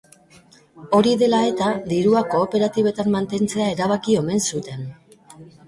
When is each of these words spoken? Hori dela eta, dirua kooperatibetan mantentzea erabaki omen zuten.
Hori 0.99 1.13
dela 1.23 1.41
eta, 1.49 1.67
dirua 1.91 2.25
kooperatibetan 2.33 3.13
mantentzea 3.19 3.71
erabaki 3.77 4.19
omen 4.25 4.45
zuten. 4.51 4.93